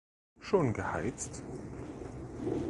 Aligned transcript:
Schon 0.39 0.73
geheizt? 0.73 1.43